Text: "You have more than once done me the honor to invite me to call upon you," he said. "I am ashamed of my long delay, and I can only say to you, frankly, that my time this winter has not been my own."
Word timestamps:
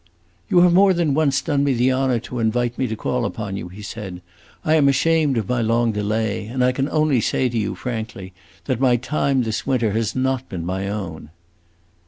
"You 0.49 0.61
have 0.61 0.73
more 0.73 0.93
than 0.95 1.13
once 1.13 1.43
done 1.43 1.63
me 1.63 1.73
the 1.75 1.91
honor 1.91 2.17
to 2.21 2.39
invite 2.39 2.75
me 2.79 2.87
to 2.87 2.95
call 2.95 3.23
upon 3.23 3.55
you," 3.55 3.67
he 3.69 3.83
said. 3.83 4.23
"I 4.65 4.73
am 4.73 4.89
ashamed 4.89 5.37
of 5.37 5.47
my 5.47 5.61
long 5.61 5.91
delay, 5.91 6.47
and 6.47 6.63
I 6.65 6.71
can 6.71 6.89
only 6.89 7.21
say 7.21 7.49
to 7.49 7.57
you, 7.59 7.75
frankly, 7.75 8.33
that 8.65 8.79
my 8.79 8.95
time 8.95 9.43
this 9.43 9.67
winter 9.67 9.91
has 9.91 10.15
not 10.15 10.49
been 10.49 10.65
my 10.65 10.87
own." 10.87 11.29